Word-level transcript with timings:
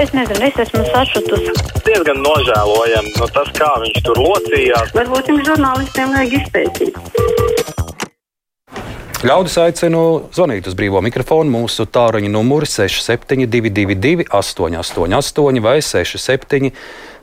Es 0.00 0.12
nezinu, 0.16 0.40
es 0.46 0.56
esmu 0.62 0.80
sašutusi. 0.88 1.52
Diezgan 1.84 2.22
nožēlojami 2.24 3.12
no 3.20 3.28
tas, 3.36 3.50
kā 3.58 3.68
viņš 3.82 4.00
tur 4.06 4.22
locījās. 4.24 4.94
Varbūt 4.96 5.28
jums 5.28 5.44
žurnālistiem 5.50 6.16
vajag 6.16 6.38
izpētīt. 6.40 7.39
Ļaudis 9.20 9.58
aicinu 9.60 10.02
zvanīt 10.32 10.64
uz 10.64 10.72
brīvo 10.72 11.02
mikrofonu. 11.04 11.52
Mūsu 11.52 11.84
tāruņa 11.92 12.30
numuri 12.32 12.64
6722, 12.64 14.24
888, 14.32 15.60
vai 15.60 15.74
67, 15.84 16.70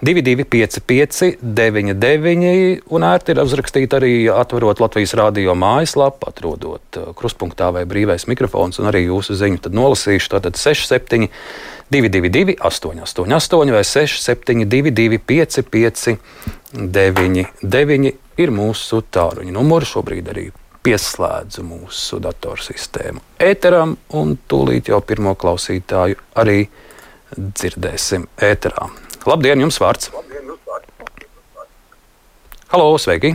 2255, 0.05 1.39
99. 1.41 2.83
Un 2.93 3.05
ērti 3.07 3.33
ir 3.33 3.41
uzrakstīt 3.41 3.95
arī 3.97 4.11
atverot 4.29 4.83
Latvijas 4.83 5.15
rādio 5.17 5.55
mājaslapu, 5.57 6.29
atrodot 6.29 6.99
uh, 7.01 7.07
krustpunktā 7.17 7.71
vai 7.73 7.87
brīvais 7.89 8.27
mikrofons, 8.29 8.77
un 8.77 8.91
arī 8.91 9.07
jūsu 9.07 9.33
ziņu 9.41 9.63
tad 9.65 9.79
nolasīšu. 9.81 10.35
Tātad 10.35 10.61
67, 10.61 11.31
222, 11.89 12.59
888, 12.61 13.73
vai 13.73 13.81
672, 13.95 15.17
559, 15.33 16.21
99 16.77 18.15
ir 18.37 18.55
mūsu 18.61 19.01
tāruņa 19.01 19.57
numuri 19.57 19.93
šobrīd 19.95 20.33
arī 20.35 20.47
pieslēdzu 20.87 21.65
mūsu 21.67 22.21
datorsistēmu 22.23 23.19
ēteram, 23.43 23.97
un 24.15 24.37
tūlīt 24.47 24.87
jau 24.87 25.01
pirmo 25.03 25.33
klausītāju 25.35 26.15
arī 26.39 26.61
dzirdēsim 27.35 28.27
ēterā. 28.47 28.87
Labdien, 29.27 29.59
jums 29.65 29.81
vārds! 29.83 30.13
Halo, 32.71 32.87
sveiki! 32.99 33.33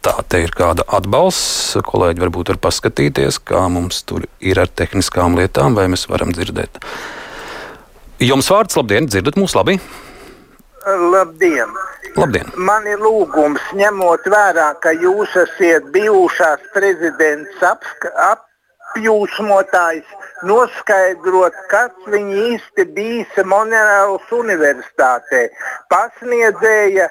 Tā 0.00 0.14
te 0.32 0.40
ir 0.44 0.52
kāda 0.56 0.84
atbalsts. 0.96 1.76
Kolēģi 1.84 2.24
varbūt 2.24 2.52
var 2.52 2.60
paskatīties, 2.68 3.40
kā 3.44 3.66
mums 3.72 4.02
tur 4.08 4.24
ir 4.40 4.60
ar 4.60 4.68
tehniskām 4.68 5.36
lietām, 5.40 5.76
vai 5.76 5.86
mēs 5.92 6.06
varam 6.12 6.32
dzirdēt. 6.36 6.80
Jums 8.20 8.52
vārds, 8.52 8.76
labdien, 8.80 9.08
dzirdat 9.08 9.40
mūs 9.40 9.56
labi! 9.56 9.78
Labdien! 10.84 11.89
Labdien. 12.18 12.46
Man 12.56 12.86
ir 12.90 12.98
lūgums, 12.98 13.62
ņemot 13.78 14.26
vērā, 14.32 14.74
ka 14.82 14.90
jūs 14.96 15.34
esat 15.38 15.84
bijušās 15.94 16.60
prezidents 16.74 17.62
apjūsmotājs, 18.26 20.08
noskaidrot, 20.50 21.54
kas 21.70 21.94
viņi 22.10 22.34
īsti 22.54 22.86
bija 22.96 23.44
Monēlas 23.52 24.26
universitātē. 24.34 25.42
Pasniedzēja, 25.92 27.06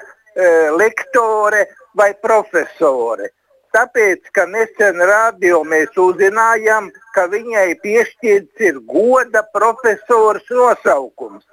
lektore 0.76 1.66
vai 1.96 2.12
profesore. 2.22 3.32
Tāpēc, 3.72 4.20
ka 4.34 4.46
nesen 4.50 4.98
radio 4.98 5.62
mēs 5.64 5.94
uzzinājām, 5.94 6.90
ka 7.14 7.28
viņai 7.30 7.68
piešķirts 7.84 8.64
ir 8.68 8.80
goda 8.90 9.44
profesors 9.54 10.46
nosaukums. 10.50 11.44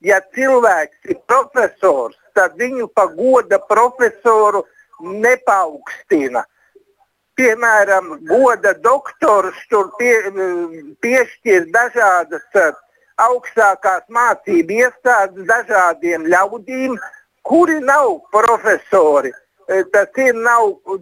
Ja 0.00 0.20
cilvēks 0.34 1.12
ir 1.12 1.18
profesors, 1.28 2.16
tad 2.36 2.58
viņu 2.60 2.88
pa 2.94 3.06
goda 3.16 3.58
profesoru 3.70 4.64
nepaukstina. 5.00 6.44
Piemēram, 7.36 8.14
goda 8.24 8.72
doktors 8.80 9.56
tur 9.68 9.90
pie, 9.98 10.14
piešķir 11.04 11.66
dažādas 11.72 12.46
eh, 12.56 12.70
augstākās 13.20 14.06
mācību 14.12 14.78
iestādes 14.84 15.48
dažādiem 15.48 16.24
ļaudīm, 16.32 16.96
kuri 17.44 17.76
nav 17.84 18.22
profesori. 18.32 19.34
Eh, 19.68 19.82
tas 19.92 20.22
ir 20.22 20.36
nav 20.38 20.70
uh, 20.70 20.96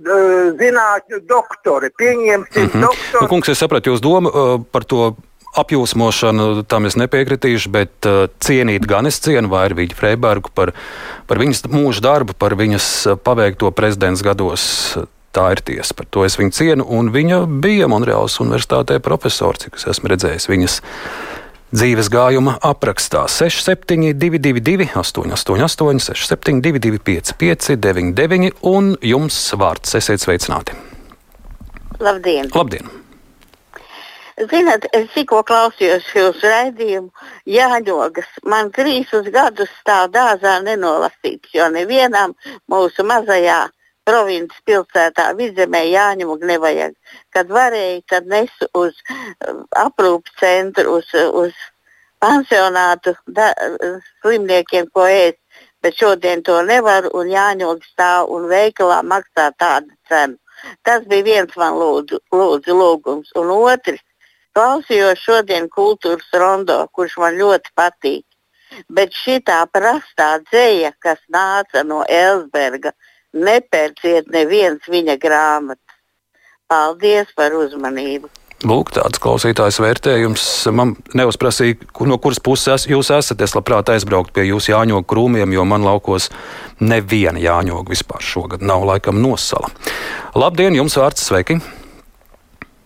zinātņu 0.59 1.21
doktori. 1.29 1.93
Pieņemsim, 2.01 2.67
mm 2.67 2.71
-hmm. 2.73 2.83
doktori. 2.89 3.23
Nu, 3.23 3.29
kungs, 3.29 3.49
es 3.53 3.63
sapratu 3.63 3.93
jūsu 3.93 4.03
domu 4.03 4.31
par 4.73 4.85
to 4.85 5.15
apjūsmošanu 5.61 6.65
tam 6.71 6.89
es 6.89 6.97
nepiekritīšu, 7.01 7.73
bet 7.75 8.09
uh, 8.09 8.27
cienīt 8.43 8.87
gan 8.91 9.09
es 9.11 9.21
cienu 9.23 9.51
Vairvīģu 9.53 9.99
Freibergu 9.99 10.53
par, 10.55 10.75
par 11.31 11.41
viņas 11.43 11.65
mūža 11.73 12.05
darbu, 12.05 12.37
par 12.39 12.57
viņas 12.59 12.89
uh, 13.09 13.19
paveikto 13.19 13.71
prezidents 13.77 14.25
gados. 14.27 14.65
Tā 15.35 15.49
ir 15.51 15.65
tiesa, 15.67 15.97
par 15.99 16.07
to 16.15 16.23
es 16.23 16.37
viņu 16.39 16.55
cienu. 16.55 16.85
Un 16.95 17.09
viņa 17.11 17.41
bija 17.63 17.89
Monreālas 17.91 18.39
Universitātē 18.39 19.01
profesors, 19.03 19.65
cik 19.65 19.81
es 19.81 19.89
esmu 19.91 20.13
redzējis 20.13 20.47
viņas 20.47 20.77
dzīves 21.75 22.11
gājuma 22.13 22.55
aprakstā. 22.63 23.25
6722, 23.27 24.93
888, 24.95 26.03
672, 26.15 27.03
559, 27.03 28.15
99, 28.15 28.55
un 28.71 28.95
jums 29.03 29.41
vārds. 29.59 29.99
Esiet 29.99 30.23
sveicināti! 30.23 30.79
Labdien! 31.99 32.51
Labdien. 32.55 32.87
Zināt, 34.35 34.89
es 34.99 35.13
tikko 35.15 35.45
klausījos 35.47 36.07
jūsu 36.11 36.49
raidījumu, 36.51 37.11
Jāņogas. 37.47 38.31
Man 38.51 38.73
trīsus 38.75 39.29
gadus 39.31 39.71
stāv 39.79 40.09
dārzā 40.17 40.57
nenolasīts, 40.65 41.53
jo 41.55 41.69
nevienam 41.71 42.35
mūsu 42.71 43.05
mazajā 43.07 43.61
provinces 44.05 44.65
pilsētā 44.67 45.29
vidzemē 45.39 45.85
Jāņogu 45.87 46.51
nevajag. 46.51 46.97
Kad 47.31 47.53
varēja, 47.55 48.01
tad 48.11 48.27
nesu 48.27 48.67
uz 48.75 48.99
uh, 49.07 49.63
aprūpas 49.85 50.35
centru, 50.41 50.97
uz, 50.99 51.15
uz 51.15 51.55
pansionātu 52.19 53.15
da, 53.27 53.53
slimniekiem, 54.23 54.91
ko 54.91 55.07
ēst. 55.07 55.39
Bet 55.85 56.01
šodien 56.01 56.43
to 56.43 56.57
nevar, 56.67 57.07
un 57.15 57.31
Jāņogs 57.31 57.93
stāv 57.93 58.33
un 58.35 58.49
veikalā 58.51 58.99
maksā 59.07 59.53
tādu 59.63 59.95
cenu. 60.11 60.41
Tas 60.83 61.05
bija 61.07 61.27
viens 61.27 61.57
man 61.61 61.79
lūdzu, 61.79 62.19
lūdzu 62.33 62.77
lūgums. 62.79 63.31
Un 63.39 63.51
otrs, 63.55 64.01
Klausījos 64.55 65.19
šodien 65.19 65.65
kultūras 65.67 66.31
rondo, 66.39 66.77
kurš 66.95 67.17
man 67.19 67.35
ļoti 67.41 67.73
patīk. 67.75 68.23
Bet 68.87 69.15
šī 69.15 69.41
tā 69.47 69.61
prastā 69.71 70.37
dzēja, 70.47 70.93
kas 71.03 71.19
nāca 71.31 71.83
no 71.87 72.05
Elsberga, 72.07 72.93
nepērciet 73.35 74.31
neviens 74.31 74.87
viņa 74.91 75.17
grāmatas. 75.23 75.99
Paldies 76.71 77.31
par 77.37 77.55
uzmanību! 77.55 78.31
Lūk, 78.65 78.95
tāds 78.97 79.21
klausītājs 79.21 79.77
vērtējums. 79.83 80.45
Man 80.73 80.95
neuzprasīja, 81.19 81.77
no 82.09 82.17
kuras 82.23 82.39
puses 82.41 82.87
jūs 82.89 83.11
esat. 83.13 83.43
Es 83.45 83.53
labprāt 83.59 83.91
aizbrauktu 83.93 84.33
pie 84.39 84.47
jūsu 84.49 84.73
jāņogu 84.73 85.05
krūmiem, 85.11 85.53
jo 85.53 85.67
man 85.69 85.85
laukos 85.85 86.31
neviena 86.81 87.43
jāņoga 87.43 87.93
vispār 87.93 88.25
šogad 88.25 88.65
nav 88.65 88.87
laikam 88.89 89.21
nosala. 89.21 89.69
Labdien, 90.39 90.79
jums 90.79 90.97
vārds 90.97 91.27
sveiki! 91.29 91.59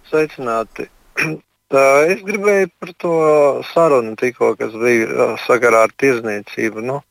Sveicināti! 0.08 0.88
Es 1.68 2.22
gribēju 2.24 2.68
par 2.80 2.92
to 2.96 3.14
sarunu, 3.74 4.14
tikko, 4.16 4.54
kas 4.56 4.72
bija 4.72 5.34
sakarā 5.44 5.82
ar 5.84 5.90
tirzniecību. 6.00 6.80
Nu, 6.80 7.02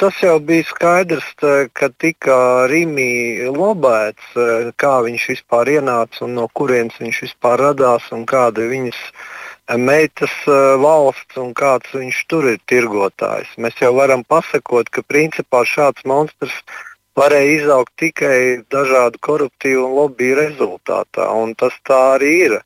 tas 0.00 0.22
jau 0.24 0.38
bija 0.40 0.64
skaidrs, 0.64 1.26
ka 1.76 1.90
tika 2.00 2.64
Rīgā 2.72 3.52
lobēts, 3.52 4.32
kā 4.80 4.94
viņš 5.04 5.28
vispār 5.34 5.68
ienāca 5.68 6.24
un 6.24 6.32
no 6.40 6.48
kurienes 6.48 6.96
viņš 6.96 7.20
vispār 7.26 7.60
radās 7.60 8.08
un 8.16 8.24
kāda 8.24 8.64
viņas 8.72 9.04
meitas 9.76 10.32
valsts 10.80 11.36
un 11.36 11.52
kāds 11.52 11.92
viņš 11.92 12.24
tur 12.32 12.48
ir 12.54 12.58
tirgotājs. 12.64 13.52
Mēs 13.58 13.76
jau 13.84 13.92
varam 14.00 14.24
pasakot, 14.24 14.88
ka 14.88 15.04
principā 15.04 15.66
šāds 15.68 16.08
monstrs 16.08 16.56
varēja 17.20 17.60
izaugt 17.60 17.92
tikai 18.00 18.64
dažādu 18.72 19.20
koruptīvu 19.20 19.84
un 19.84 19.96
lobby 20.00 20.32
rezultātā, 20.40 21.28
un 21.36 21.52
tas 21.52 21.76
tā 21.84 22.16
arī 22.16 22.36
ir. 22.48 22.62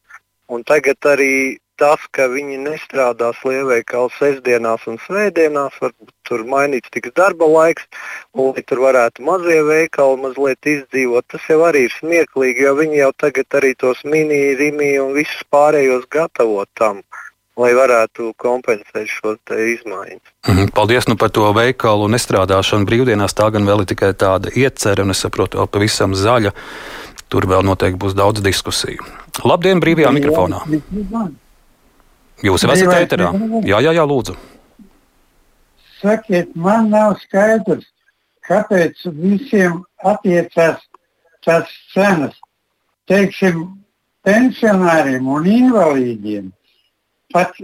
Un 0.53 0.63
tagad 0.63 1.03
arī 1.11 1.59
tas, 1.81 2.01
ka 2.15 2.27
viņi 2.33 2.59
nestrādās 2.65 3.39
lielveikalu 3.45 4.11
sestdienās 4.17 4.87
un 4.91 4.99
svētdienās, 5.05 5.77
varbūt 5.83 6.13
tur 6.29 6.45
mainīts 6.49 6.93
tiks 6.95 7.13
darba 7.17 7.49
laiks, 7.51 7.87
un 8.35 8.55
lai 8.55 8.65
tur 8.67 8.83
varētu 8.87 9.25
mazie 9.27 9.61
veikali 9.67 10.23
mazliet 10.25 10.71
izdzīvot, 10.73 11.29
tas 11.33 11.47
jau 11.51 11.61
arī 11.69 11.87
ir 11.87 11.95
smieklīgi, 11.99 12.67
jo 12.67 12.75
viņi 12.81 13.01
jau 13.03 13.13
tagad 13.25 13.61
arī 13.61 13.75
tos 13.79 14.03
mini, 14.05 14.41
rimi 14.59 14.97
un 15.03 15.15
visus 15.17 15.47
pārējos 15.53 16.09
gatavo 16.13 16.65
tam. 16.79 17.05
Lai 17.57 17.71
varētu 17.73 18.35
kompensēt 18.37 19.09
šo 19.09 19.31
izmaiņu. 19.49 20.21
Mhm, 20.45 20.75
paldies 20.77 21.07
nu 21.09 21.17
par 21.17 21.31
to 21.33 21.49
veikalu 21.57 22.11
nestrādāšanu 22.13 22.85
brīvdienās. 22.85 23.33
Tā 23.33 23.49
gan 23.55 23.65
vēl 23.65 23.81
ir 23.81 23.89
tikai 23.95 24.11
tāda 24.13 24.53
iecerē, 24.53 25.07
un 25.07 25.15
es 25.15 25.25
saprotu, 25.25 25.65
pavisam 25.65 26.13
zaļa. 26.13 26.53
Tur 27.33 27.47
vēl 27.51 27.65
noteikti 27.67 27.99
būs 27.99 28.15
daudz 28.15 28.43
diskusiju. 28.45 29.05
Labdien, 29.45 29.81
brīvajā 29.83 30.13
mikrofonā! 30.15 30.63
Jūs 32.45 32.67
esat 32.69 32.93
ēterā? 33.01 33.33
Jā, 33.67 33.81
jā, 33.83 33.95
jā, 33.97 34.05
lūdzu. 34.07 34.37
Sakiet, 35.97 36.53
man 36.55 36.91
nav 36.93 37.17
skaidrs, 37.23 37.87
kāpēc 38.47 39.01
visiem 39.17 39.81
attiecās 40.05 40.85
tās 41.47 41.73
cenas. 41.95 42.37
Teiksim, 43.11 43.65
pensionāriem 44.27 45.27
un 45.31 45.47
invalīdiem. 45.51 46.51
Pat 47.35 47.55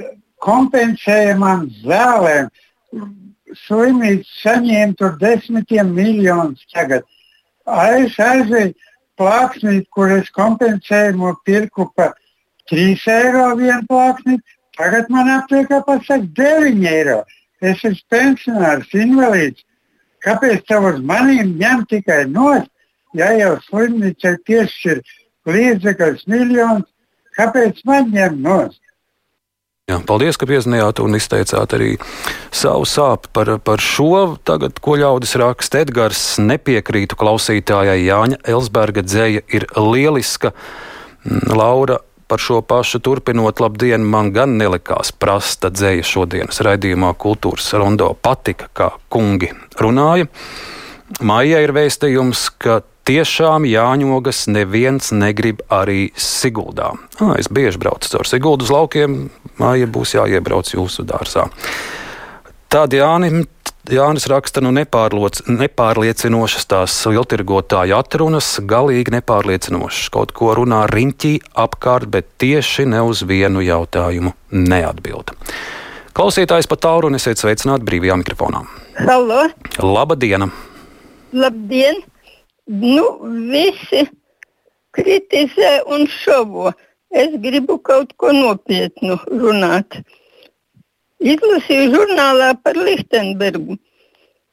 kompensējumam 0.42 1.68
zālēm 1.82 2.50
slimnīca 3.64 4.28
saņēma 4.42 4.98
tur 4.98 5.18
desmitiem 5.20 5.92
miljonus 5.94 6.62
tagad. 6.74 7.06
Es 7.66 8.16
aizēju 8.18 8.72
plāksnīt, 9.22 9.86
kur 9.94 10.10
es 10.10 10.30
kompensējumu 10.34 11.36
pirku 11.46 11.86
par 11.96 12.16
3 12.72 13.06
eiro 13.14 13.46
vienu 13.58 13.86
plāksni, 13.90 14.38
tagad 14.78 15.10
man 15.14 15.30
aptiekā 15.38 15.82
pasaka 15.86 16.26
9 16.38 16.82
eiro. 16.90 17.22
Es 17.62 17.84
esmu 17.86 18.10
pensionārs, 18.10 18.90
invalīds. 18.98 19.62
Kāpēc 20.22 20.66
tev 20.66 20.88
uz 20.90 21.00
maniem 21.06 21.54
ņem 21.58 21.86
tikai 21.90 22.24
nost, 22.30 22.70
ja 23.14 23.30
jau 23.38 23.54
slimnīca 23.68 24.36
piešķir 24.48 25.02
līdzekļus 25.50 26.26
miljonus, 26.30 26.88
kāpēc 27.38 27.82
man 27.86 28.10
ņem 28.14 28.38
nost? 28.42 28.81
Jā, 29.90 29.96
paldies, 30.06 30.36
ka 30.38 30.46
piezinājāt 30.46 31.00
un 31.02 31.18
izteicāt 31.18 31.72
arī 31.74 31.96
savu 32.54 32.84
sāpju 32.86 33.32
par, 33.34 33.48
par 33.66 33.82
šo. 33.82 34.36
Tagad, 34.46 34.76
ko 34.78 34.94
ļaudis 35.00 35.34
raksta 35.42 35.80
Edgars, 35.82 36.20
nepiekrītu 36.38 37.18
klausītājai 37.18 37.96
Jāņa 38.04 38.38
Elsberga 38.52 39.02
dzēja 39.02 39.42
ir 39.50 39.66
lieliska. 39.74 40.52
Mm, 41.26 41.50
Laura 41.58 41.98
par 42.30 42.38
šo 42.38 42.60
pašu 42.62 43.02
turpinot, 43.02 43.58
labdien, 43.58 44.06
man 44.06 44.30
gan 44.30 44.54
nelikās 44.60 45.10
prasta 45.18 45.72
dzēja 45.74 46.06
šodienas 46.06 46.62
raidījumā 46.62 47.10
Kultūras 47.18 47.74
rondo 47.74 48.12
patika, 48.14 48.70
kā 48.70 48.92
kungi 49.10 49.50
runāja. 49.82 50.30
Maija 51.26 51.58
ir 51.66 51.74
vēstījums, 51.74 52.46
ka 52.62 52.84
tiešām 53.08 53.66
Jāņogas 53.68 54.46
neviens 54.52 55.12
negrib 55.14 55.62
arī 55.72 56.10
Siguldā. 56.18 56.92
Ah, 57.20 57.34
es 57.38 57.50
bieži 57.52 57.80
braucu 57.82 58.10
caur 58.12 58.28
Siguldas 58.28 58.70
laukiem, 58.72 59.30
māja 59.60 59.88
būs 59.90 60.14
jāiebrauc 60.16 60.70
jūsu 60.74 61.04
dārzā. 61.08 61.48
Tad 62.72 62.94
Jānis, 62.96 63.46
Jānis 63.90 64.28
raksta, 64.30 64.62
nu 64.64 64.70
nepārliecinošas 64.72 66.68
tās 66.70 66.94
viltirgotāju 67.10 67.96
atrunas, 67.98 68.54
galīgi 68.62 69.16
nepārliecinošas. 69.18 70.08
Kaut 70.14 70.32
ko 70.36 70.54
runā 70.56 70.84
riņķī 70.88 71.34
apkārt, 71.58 72.06
bet 72.14 72.30
tieši 72.40 72.86
ne 72.94 73.02
uz 73.02 73.24
vienu 73.26 73.60
jautājumu 73.66 74.32
neatbild. 74.54 75.34
Klausītājs 76.12 76.68
pat 76.68 76.84
tālu 76.84 77.08
un 77.08 77.16
esiet 77.18 77.40
sveicināti 77.40 77.88
brīvajā 77.88 78.20
mikrofonā. 78.22 78.62
Halo! 79.00 79.46
Labdien! 79.80 80.50
Labdien! 81.32 82.11
Nu, 82.66 83.04
visi 83.50 84.04
kritizē 84.94 85.82
un 85.90 86.06
šovo. 86.06 86.72
Es 87.10 87.34
gribu 87.42 87.78
kaut 87.82 88.12
ko 88.16 88.30
nopietnu 88.32 89.16
runāt. 89.26 89.98
Izlasīju 91.18 91.90
žurnālā 91.94 92.52
par 92.62 92.78
Lichtenbergu. 92.78 93.76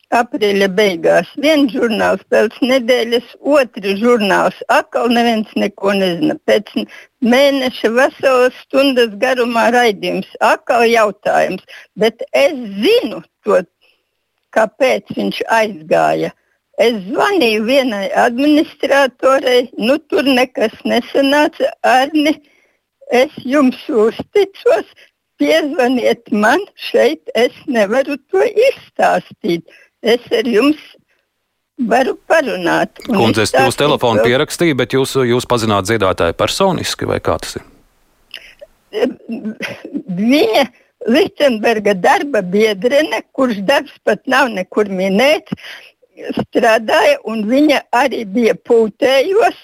Aprīļa 0.09 0.67
beigās 0.73 1.29
viens 1.37 1.69
žurnāls 1.69 2.23
pēc 2.33 2.55
nedēļas, 2.65 3.29
otrs 3.45 3.99
žurnāls 4.01 4.57
atkal 4.73 5.13
neviens 5.13 5.53
neko 5.53 5.93
nezina. 5.93 6.33
Pēc 6.49 6.73
mēneša 7.21 7.93
veselas 7.93 8.57
stundas 8.65 9.13
garumā 9.21 9.67
raidījums, 9.75 10.33
atkal 10.41 10.87
jautājums, 10.89 11.61
bet 11.93 12.25
es 12.33 12.57
zinu 12.81 13.21
to, 13.45 13.61
kāpēc 14.57 15.13
viņš 15.13 15.45
aizgāja. 15.61 16.33
Es 16.79 16.95
zvanīju 17.09 17.65
vienai 17.67 18.05
administratorei, 18.15 19.67
nu 19.83 19.97
tur 20.07 20.23
nekas 20.23 20.77
nesanāca. 20.87 21.73
Arni, 21.83 22.37
es 23.11 23.35
jums 23.43 23.81
uzticos, 23.91 24.87
piezvaniet 25.39 26.31
man 26.31 26.63
šeit, 26.79 27.21
es 27.35 27.55
nevaru 27.67 28.15
to 28.31 28.45
izstāstīt. 28.69 29.67
Es 29.99 30.23
ar 30.31 30.47
jums 30.47 30.79
varu 31.91 32.15
parunāt. 32.31 33.03
Kundze, 33.07 33.43
es 33.43 33.53
jūs 33.55 33.79
telefonu 33.79 34.23
pierakstīju, 34.23 34.77
bet 34.79 34.95
jūs, 34.95 35.17
jūs 35.27 35.47
pazināt 35.51 35.87
dziedātāju 35.89 36.35
personiski 36.39 37.07
vai 37.09 37.19
kā 37.23 37.35
tas 37.43 37.59
ir? 37.59 37.67
Viņa 40.19 40.63
Lichtenberga 41.07 41.93
darba 41.95 42.41
biedrene, 42.43 43.21
kurš 43.35 43.61
darbs 43.67 43.95
pat 44.03 44.25
nav 44.27 44.49
nekur 44.51 44.89
minēts, 44.91 45.55
strādāja, 46.37 47.19
un 47.29 47.43
viņa 47.49 47.83
arī 47.95 48.23
bija 48.29 48.55
pūtējos. 48.67 49.59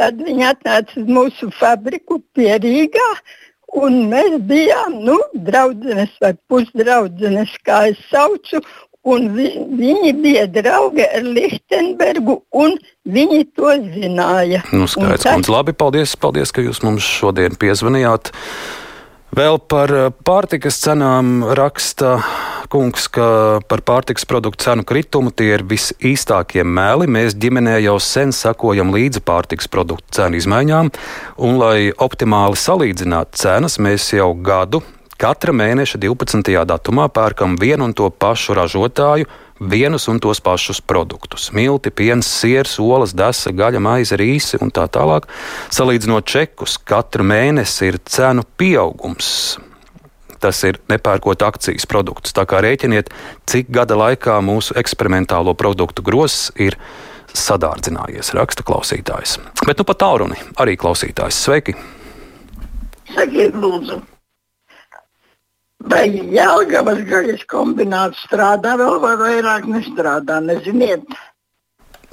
Tad 0.00 0.20
viņa 0.24 0.52
atnāca 0.54 1.00
uz 1.00 1.08
mūsu 1.12 1.50
fabriku 1.52 2.20
pie 2.34 2.54
Rīgā, 2.62 3.08
un 3.80 4.06
mēs 4.10 4.38
bijām 4.48 5.00
nu, 5.04 5.18
draudzenes 5.34 6.14
vai 6.22 6.32
pusdraudzenes, 6.48 7.52
kā 7.66 7.90
es 7.92 8.00
saucu. 8.12 8.62
Un 9.08 9.30
vi, 9.32 9.46
viņi 9.56 10.10
bija 10.20 10.42
draugi 10.52 11.06
ar 11.06 11.24
Lichtenbergu, 11.24 12.34
un 12.52 12.74
viņi 13.08 13.46
to 13.56 13.70
zināja. 13.94 14.60
Nu, 14.76 14.84
skaidrs, 14.84 15.24
tas... 15.24 15.48
Labi, 15.48 15.72
paldies, 15.72 16.12
paldies, 16.20 16.52
ka 16.52 16.60
jūs 16.60 16.82
mums 16.84 17.06
šodien 17.08 17.56
piezvanījāt. 17.56 18.28
Vēl 19.36 19.56
par 19.72 19.94
pārtikas 20.26 20.82
cenām 20.82 21.40
raksta 21.56 22.18
kungs, 22.70 23.08
ka 23.12 23.58
par 23.68 23.82
pārtiks 23.86 24.26
produktu 24.28 24.64
cenu 24.68 24.86
kritumu 24.86 25.32
tie 25.34 25.56
ir 25.56 25.66
visīstākie 25.66 26.64
meli. 26.64 27.08
Mēs 27.10 27.36
ģimenē 27.40 27.80
jau 27.82 27.98
sen 28.02 28.32
sakojam 28.36 28.94
līdzi 28.94 29.24
pārtiks 29.26 29.68
produktu 29.70 30.20
cenu 30.20 30.38
izmaiņām, 30.40 30.92
un, 31.42 31.58
lai 31.60 31.90
optimāli 31.90 32.58
salīdzinātu 32.60 33.42
cenas, 33.42 33.80
mēs 33.82 34.12
jau 34.14 34.32
gadu 34.34 34.84
katra 35.20 35.52
mēneša 35.52 35.98
12. 36.00 36.48
datumā 36.64 37.10
pērkam 37.12 37.58
vienu 37.60 37.90
un 37.90 37.92
to 37.92 38.08
pašu 38.08 38.56
ražotāju 38.56 39.28
vienus 39.60 40.08
un 40.08 40.16
tos 40.20 40.40
pašus 40.40 40.80
produktus- 40.80 41.50
milti, 41.56 41.90
piens, 41.90 42.26
siers, 42.26 42.78
olas, 42.80 43.12
desa, 43.12 43.52
gaļa, 43.52 43.80
maize, 43.80 44.16
rīsi 44.16 44.60
un 44.62 44.70
tā 44.70 44.88
tālāk. 44.88 45.28
Salīdzinot 45.70 46.24
čekus, 46.24 46.78
katru 46.78 47.24
mēnesi 47.24 47.88
ir 47.88 47.98
cenu 48.04 48.42
pieaugums 48.56 49.58
tas 50.42 50.62
ir 50.66 50.80
nepērkot 50.90 51.44
akcijas 51.46 51.86
produktus. 51.90 52.34
Tā 52.36 52.46
kā 52.48 52.62
rēķiniet, 52.64 53.12
cik 53.50 53.70
gada 53.74 53.98
laikā 54.00 54.40
mūsu 54.44 54.76
eksperimentālo 54.80 55.54
produktu 55.58 56.04
grozs 56.06 56.48
ir 56.60 56.78
sadārdzinājies, 57.36 58.32
raksta 58.34 58.66
klausītājs. 58.66 59.38
Bet 59.66 59.78
nu 59.78 59.86
pat 59.86 60.00
tālruni 60.02 60.38
arī 60.60 60.76
klausītājs. 60.80 61.44
Sveiki! 61.44 61.76
Sakiet, 63.14 63.54
lūdzu! 63.54 64.00
Vai 65.90 66.04
Jālgavas 66.12 67.00
gaļas 67.08 67.46
kombināts 67.48 68.20
strādā 68.26 68.74
vēl 68.76 68.98
vai 69.00 69.14
vairāk 69.16 69.64
nestrādā, 69.70 70.36
neziniet? 70.44 71.06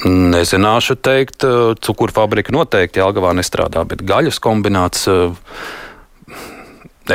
Nezināšu 0.05 0.95
teikt, 1.01 1.43
cukurfabrika 1.83 2.53
noteikti 2.53 3.01
Jālgavā 3.01 3.33
nestrādā, 3.35 3.83
bet 3.89 4.05
gaļas 4.07 4.39
kombināts 4.39 5.07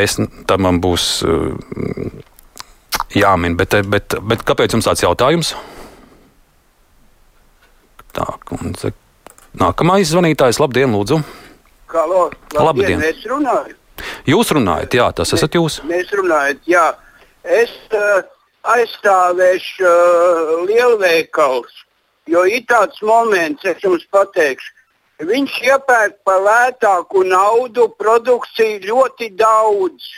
es, 0.00 0.16
tam 0.48 0.64
man 0.66 0.80
būs 0.82 1.06
uh, 1.26 1.52
jāmin. 3.16 3.56
Bet, 3.58 3.76
bet, 3.92 4.16
bet 4.22 4.44
kāpēc 4.48 4.76
jums 4.76 4.88
tāds 4.88 5.04
jautājums? 5.04 5.54
Tā, 8.12 8.26
kundze. 8.48 8.92
Nākamais 9.58 10.08
zvanītājs, 10.08 10.60
labdien, 10.60 10.92
lūdzu. 10.92 11.20
Halo, 11.92 12.26
labdien, 12.56 12.98
labdien. 12.98 13.04
Es 13.04 13.24
runāju. 13.28 13.76
Jūs 14.26 14.52
runājat, 14.56 14.96
jā, 14.96 15.08
tas 15.16 15.32
esat 15.36 15.56
jūs. 15.58 15.80
Mēs 15.88 16.12
runājam, 16.16 16.60
jā. 16.68 16.86
Es 17.42 17.72
uh, 17.96 18.22
aizstāvēšu 18.72 19.88
uh, 19.88 20.52
lielveikals, 20.68 21.82
jo 22.30 22.44
ir 22.48 22.64
tāds 22.70 23.02
moments, 23.04 23.64
es 23.68 23.82
jums 23.84 24.04
pateikšu, 24.14 24.72
Viņš 25.22 25.56
iepērk 25.68 26.18
par 26.26 26.40
lētāku 26.42 27.22
naudu 27.28 27.86
produkciju 27.98 28.80
ļoti 28.88 29.28
daudz. 29.38 30.08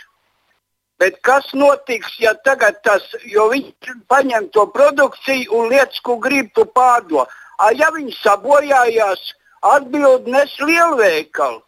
Bet 0.99 1.19
kas 1.27 1.51
notiks, 1.53 2.15
ja 2.23 2.33
tagad 2.47 2.79
tas, 2.87 3.05
jo 3.29 3.49
viņš 3.51 3.91
paņem 4.09 4.49
to 4.55 4.65
produkciju 4.73 5.51
un 5.59 5.69
lietas, 5.73 6.01
ko 6.01 6.17
grib, 6.23 6.53
tu 6.55 6.65
pārdod. 6.65 7.29
Ja 7.77 7.91
viņš 7.93 8.23
sabojājās, 8.23 9.35
atbild 9.65 10.31
nes 10.31 10.55
lielveikalu, 10.61 11.61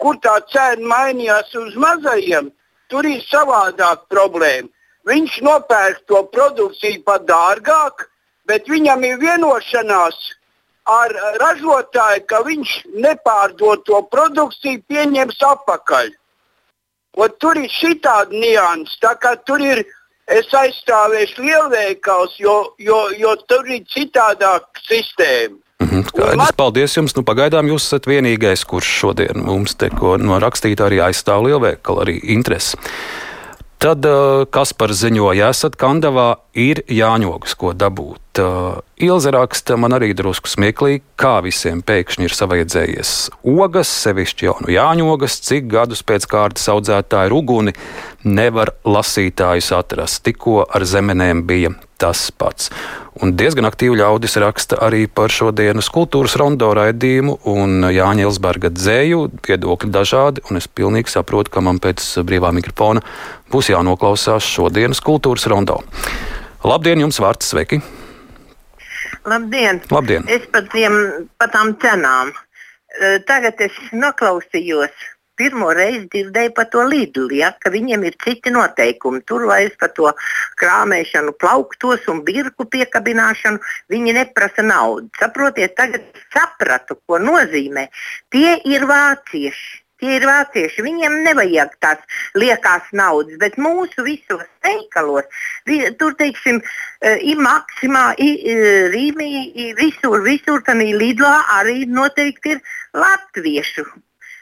kur 0.00 0.18
tā 0.24 0.38
cena 0.52 0.88
mainījās 0.94 1.52
uz 1.58 1.76
mazajiem, 1.76 2.50
tur 2.88 3.04
ir 3.04 3.20
savādāk 3.28 4.06
problēma. 4.08 4.72
Viņš 5.08 5.40
nopērk 5.44 6.02
to 6.08 6.22
produkciju 6.32 7.04
par 7.04 7.22
dārgāk, 7.28 8.08
bet 8.48 8.68
viņam 8.68 9.04
ir 9.04 9.20
vienošanās 9.20 10.18
ar 10.88 11.14
ražotāju, 11.40 12.24
ka 12.30 12.42
viņš 12.46 12.72
nepārdod 13.04 13.84
to 13.88 14.00
produkciju, 14.12 14.82
pieņems 14.88 15.38
atpakaļ. 15.52 16.10
Un 17.18 17.38
tur 17.42 17.58
ir 17.58 17.70
šī 17.72 17.94
tāda 18.04 18.34
nianses, 18.34 18.98
tā 19.02 19.14
kā 19.20 19.36
tur 19.46 19.62
ir. 19.64 19.84
Es 20.28 20.50
aizstāvēšu 20.52 21.40
lielveikals, 21.40 22.34
jo, 22.36 22.74
jo, 22.76 22.98
jo 23.16 23.30
tur 23.48 23.64
ir 23.72 23.80
citādāka 23.88 24.82
sistēma. 24.84 25.56
Skaidrs, 25.78 26.36
man... 26.36 26.52
Paldies 26.58 26.96
jums. 26.98 27.14
Nu, 27.16 27.22
pagaidām 27.24 27.70
jūs 27.70 27.86
esat 27.86 28.04
vienīgais, 28.10 28.66
kurš 28.68 28.90
šodien 29.00 29.40
mums 29.46 29.72
te 29.80 29.88
ko 29.88 30.18
no 30.20 30.36
rakstīt 30.42 30.82
arī 30.84 31.00
aizstāv 31.06 31.46
lielveikalu, 31.46 32.02
arī 32.04 32.18
interesi. 32.34 32.76
Tad, 33.80 34.04
kas 34.52 34.74
par 34.74 34.92
ziņoja, 34.92 35.52
esat 35.54 35.78
Kandavā, 35.80 36.32
ir 36.58 36.82
jāņogas, 36.90 37.54
ko 37.56 37.72
dabūt. 37.78 38.27
Bet 38.38 38.46
uh, 38.46 38.78
Ilze 38.96 39.30
raksta, 39.30 39.76
man 39.78 39.94
arī 39.94 40.12
drusku 40.14 40.50
smieklīgi, 40.50 41.02
kā 41.18 41.38
visiem 41.42 41.80
pēkšņi 41.86 42.26
ir 42.26 42.34
savaidzējies 42.34 43.10
ogas, 43.46 43.90
sevišķi 44.04 44.46
jau 44.46 44.54
no 44.62 44.70
Jāņogas, 44.70 45.38
cik 45.46 45.66
gadus 45.72 46.04
pēc 46.06 46.26
kārtas 46.30 46.68
audzētāju 46.70 47.32
ruguni 47.32 47.74
nevar 48.22 48.72
lasītājus 48.86 49.72
atrast. 49.74 50.22
Tikko 50.26 50.64
ar 50.66 50.86
zemenēm 50.86 51.44
bija 51.50 51.74
tas 51.98 52.28
pats. 52.30 52.70
Un 53.18 53.34
diezgan 53.38 53.66
aktīvi 53.66 53.98
ļaudis 53.98 54.38
raksta 54.42 54.78
arī 54.86 55.06
par 55.10 55.34
šodienas 55.34 55.90
kultūras 55.90 56.38
rondo 56.38 56.70
raidījumu 56.78 57.40
un 57.50 57.90
Jāņa 57.90 58.26
Elsberga 58.28 58.70
dzēju. 58.74 59.28
Viedokļi 59.46 59.94
dažādi, 59.94 60.46
un 60.50 60.62
es 60.62 60.70
pilnīgi 60.70 61.14
saprotu, 61.14 61.54
ka 61.54 61.64
man 61.64 61.82
pēc 61.82 62.06
brīvā 62.22 62.54
mikrofona 62.54 63.02
būs 63.50 63.74
jānoklausās 63.74 64.46
šodienas 64.46 65.02
kultūras 65.02 65.50
rondo. 65.50 65.82
Labdien, 66.66 67.02
jums 67.06 67.18
vārds 67.22 67.50
sveiki! 67.50 67.82
Labdien! 69.28 69.82
Labdien. 69.92 70.26
Es 70.28 70.46
par, 70.52 70.66
tiem, 70.72 70.96
par 71.38 71.52
tām 71.54 71.74
cenām. 71.82 72.32
Tagad 73.28 73.60
es 73.62 73.76
noklausījos. 73.92 75.06
Pirmo 75.38 75.68
reizi 75.70 76.08
dzirdēju 76.10 76.50
par 76.56 76.66
to 76.72 76.82
līdzi, 76.82 77.28
ja, 77.38 77.52
ka 77.62 77.70
viņiem 77.70 78.08
ir 78.08 78.16
citi 78.24 78.50
noteikumi. 78.50 79.20
Tur 79.28 79.44
vairs 79.46 79.76
par 79.78 79.92
to 79.94 80.10
krāpēšanu, 80.58 81.36
plauktos 81.38 82.08
un 82.10 82.24
birku 82.26 82.66
piekabināšanu 82.66 83.62
viņi 83.94 84.16
neprasa 84.16 84.64
naudu. 84.66 85.06
Saprotiet, 85.20 85.76
tagad 85.78 86.08
sapratu, 86.34 86.98
ko 87.06 87.20
nozīmē. 87.22 87.86
Tie 88.34 88.56
ir 88.66 88.88
vācieši. 88.90 89.84
Tie 89.98 90.16
ir 90.16 90.26
vācieši. 90.28 90.84
Viņiem 90.86 91.20
nevajag 91.26 91.72
tās 91.82 92.18
liekās 92.38 92.90
naudas, 92.92 93.38
bet 93.42 93.58
mūsu 93.58 94.04
visos 94.06 94.44
veikalos, 94.64 95.26
tur, 95.98 96.14
teiksim, 96.18 96.60
ir 97.02 97.40
maksimā, 97.42 98.04
rīmī, 98.94 99.30
visur, 99.78 100.20
visur, 100.26 100.62
tā 100.66 100.76
līdlā 100.78 101.34
arī 101.60 101.80
noteikti 101.90 102.56
ir 102.56 102.62
latviešu 102.94 103.88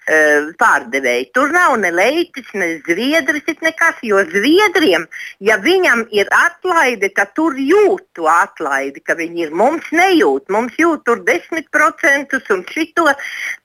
pārdevēji. 0.07 1.31
Tur 1.35 1.51
nav 1.51 1.77
ne 1.83 1.91
leitis, 1.91 2.47
ne 2.55 2.77
zviedris, 2.87 3.47
nekas. 3.63 3.99
Jo 4.07 4.23
zviedriem, 4.31 5.07
ja 5.41 5.57
viņam 5.59 6.07
ir 6.15 6.29
atlaide, 6.31 7.11
tad 7.17 7.33
tur 7.35 7.57
jūt 7.59 8.05
to 8.15 8.29
atlaidi, 8.31 9.03
ka 9.03 9.17
viņi 9.19 9.47
ir. 9.47 9.55
Mums 9.57 9.89
nejūt, 9.91 10.49
mums 10.53 10.77
jūt 10.79 11.05
tur 11.07 11.23
10% 11.27 12.39
un 12.55 12.63
šito. 12.71 13.07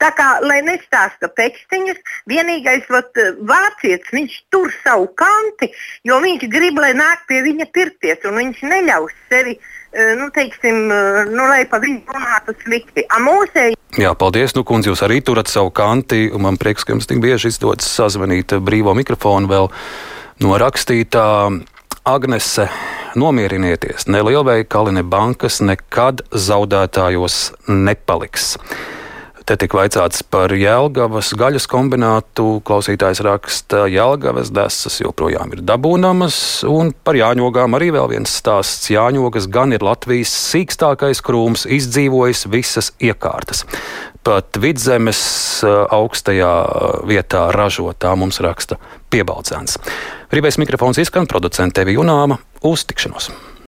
Tā 0.02 0.10
kā, 0.18 0.30
lai 0.42 0.62
nestāsta 0.66 1.30
pekstiņus, 1.30 2.02
vienīgais 2.30 2.90
vat, 2.90 3.14
vācietis, 3.46 4.10
viņš 4.14 4.40
tur 4.50 4.74
savu 4.82 5.12
kanti, 5.14 5.70
jo 6.08 6.18
viņš 6.24 6.48
grib, 6.50 6.82
lai 6.82 6.94
nāk 6.98 7.28
pie 7.30 7.44
viņa 7.46 7.70
pirkties, 7.74 8.26
un 8.26 8.42
viņš 8.42 8.66
neļaus 8.66 9.14
sevi 9.30 9.60
nu, 10.18 10.30
teiksim, 10.32 10.88
nu, 11.36 11.46
lai 11.52 11.66
pa 11.70 11.82
viņu 11.84 12.16
runātu 12.16 12.56
slikti. 12.64 13.04
A 13.12 13.20
mūsēji 13.20 13.76
Jā, 14.00 14.14
paldies, 14.16 14.54
nu, 14.56 14.64
kundze, 14.64 14.88
jūs 14.88 15.02
arī 15.04 15.18
turat 15.20 15.50
savu 15.52 15.68
kanti, 15.76 16.30
un 16.32 16.46
man 16.46 16.56
prieks, 16.60 16.86
ka 16.88 16.94
jums 16.94 17.10
tik 17.10 17.20
bieži 17.20 17.50
izdodas 17.52 17.90
sazvanīt 17.92 18.54
brīvo 18.64 18.94
mikrofonu 18.96 19.52
vēl 19.52 19.68
norakstītā. 20.46 21.26
Agnese, 22.08 22.70
nomierinieties, 23.20 24.08
ne 24.08 24.24
lielveikali, 24.26 24.96
ne 24.96 25.04
bankas 25.04 25.60
nekad 25.62 26.24
zaudētājos 26.32 27.52
nepaliks. 27.68 28.56
Te 29.52 29.58
tika 29.60 29.82
vaicāts 29.82 30.22
par 30.32 30.54
Jēlgavas 30.56 31.34
gaļas 31.36 31.66
kombinātu. 31.68 32.62
Klausītājs 32.64 33.20
raksta, 33.28 33.82
Jēlgavas 33.92 34.48
desas 34.56 35.02
joprojām 35.02 35.52
ir 35.52 35.66
dabūnamas, 35.68 36.38
un 36.72 36.94
par 36.96 37.20
jāņogām 37.20 37.76
arī 37.76 37.90
vēl 37.92 38.08
viens 38.14 38.32
stāsts. 38.32 38.88
Jāņogas 38.96 39.50
gan 39.52 39.76
ir 39.76 39.84
Latvijas 39.84 40.32
sīkstākais 40.54 41.20
krūms, 41.28 41.68
izdzīvojis 41.68 42.46
visas 42.48 42.94
iekārtas. 43.04 43.66
Pat 44.24 44.56
vidzemes 44.56 45.20
augstajā 45.68 46.56
vietā 47.12 47.50
ražotā 47.52 48.16
mums 48.16 48.40
raksta 48.40 48.80
piebalcēns. 49.12 49.82
Rībais 50.32 50.64
mikrofons 50.64 51.04
izskan 51.04 51.28
producente 51.28 51.82
Tevi 51.82 52.00
Junāma 52.00 52.40
uz 52.64 52.88
tikšanos! 52.88 53.34